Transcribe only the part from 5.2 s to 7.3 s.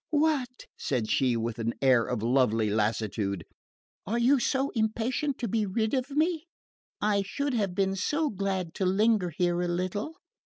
to be rid of me? I